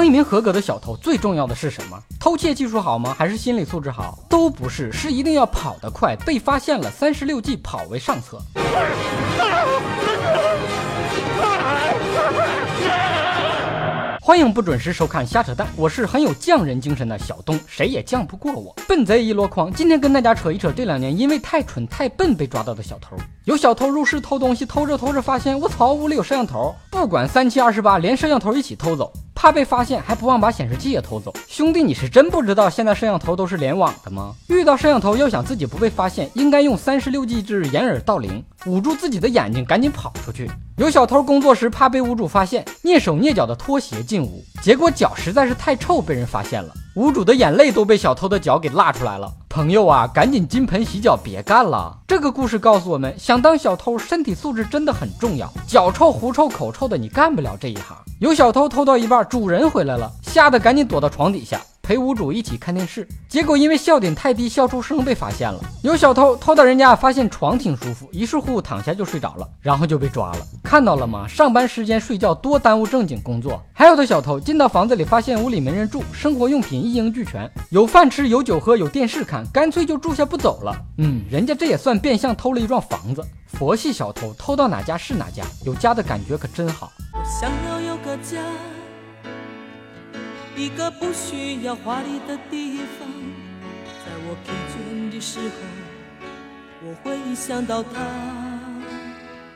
[0.00, 2.02] 当一名合格的小偷，最重要的是什么？
[2.18, 3.14] 偷窃技术好吗？
[3.18, 4.18] 还是心理素质好？
[4.30, 8.40] 都不是，是一定要跑得快，被发现了，三十六计，跑为上策。
[14.22, 18.74] 欢迎不准时收看瞎扯淡，我是很有匠人精神的小东，谁也犟不过我。
[18.88, 23.18] 笨贼一箩筐，今天跟大家扯一扯这两年因为太蠢太笨被抓到的小偷。
[23.50, 29.12] 有小偷入室偷东西，偷着偷着发现，我操，屋里有摄像头，不管三七二十八，连摄像头一起偷走。
[29.34, 31.34] 怕被发现，还不忘把显示器也偷走。
[31.48, 34.36] 兄弟，你是真不知道现在摄像头都是联网的吗？
[34.46, 40.48] 遇到摄像头，要想自己不被发现，应该用三十六计之掩耳盗铃，捂住自己的眼睛，赶紧跑出去。
[40.76, 46.72] 有小偷工作时怕被屋主发现，蹑手蹑脚的脱鞋进屋，结果脚实在是太臭，被人发现了。
[46.94, 49.28] 屋主的眼泪都被小偷的脚给辣出来了。
[49.50, 51.98] 朋友啊，赶紧金盆洗脚，别干了。
[52.06, 55.52] 这个故事告诉我们，想当小偷，身体素质真的很重要。
[55.66, 57.96] 脚臭、狐臭、口臭的，你干不了这一行。
[58.20, 61.60] 有小偷偷到一半，主人回来了，吓得赶紧躲到床底下。
[61.90, 65.58] 陪屋主一起看电视，结果因为笑点太低，笑出声被发现了。
[65.82, 70.38] 有小偷偷到人家，发现床挺舒服，于是乎躺下就睡着了，然后就被抓了。
[70.62, 71.26] 看到了吗？
[71.26, 73.60] 上班时间睡觉多耽误正经工作。
[73.72, 80.72] 还有的小偷进到房子里，发现屋里没人住，生活用品一应俱全，有饭吃，有酒喝，有电视看，干脆就住下不走了。
[80.98, 83.20] 嗯，人家这也算变相偷了一幢房子。
[83.48, 86.92] 佛系小偷偷到哪家是哪家，有家的感觉可真好。
[87.12, 88.36] 我想要有个家。
[90.60, 93.08] 一个不需要华丽的地方，
[94.04, 95.54] 在我疲倦的时候，
[96.84, 97.88] 我会想到他。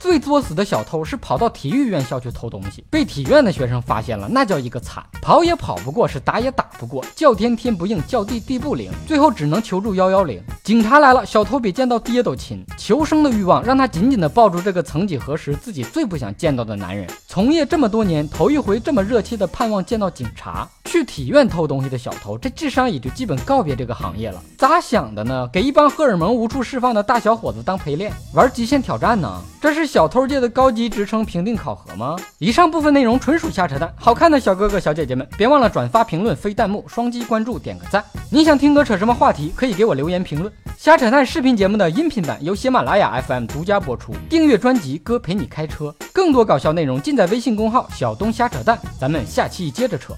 [0.00, 10.42] 最作死的小偷是跑到体育院校去偷东西，被体院的学生发现了，那叫一个惨，跑也跑不过，是打也打不过，叫天天不应，叫地地不灵，最后只能求助幺幺零。
[10.64, 17.08] 警察来了，小偷比见到爹都亲，求生的欲望让他紧紧地抱住这个曾几何时自己最不想见到的男人。
[17.28, 20.68] 从业这么多年，头一回这么热切地盼望见到警察。
[20.88, 24.42] 去体院偷东西的小偷，这智商也就基本告别这个行业了。
[24.56, 25.48] 咋想的呢？
[25.52, 29.40] 给一帮荷尔蒙无处释放的大小伙子当陪练，玩极限挑战呢？
[29.60, 32.16] 这是小偷界的高级职称评定考核吗？
[32.38, 33.92] 以上部分内容纯属瞎扯淡。
[33.96, 38.02] 好看的小哥哥小姐姐们，别忘了转发、评论、飞弹幕、双击关注、点个赞。
[38.30, 40.52] 你想听哥扯什么话题，可以给我留言评论。
[40.76, 44.14] 瞎扯淡视频节目的音频版由喜马拉雅 FM 独家播出。
[44.30, 45.94] 订阅专辑，哥陪你开车。
[46.12, 48.78] 更多搞笑内容尽在微信公号小东瞎扯淡。
[48.98, 50.14] 咱们下期接着扯。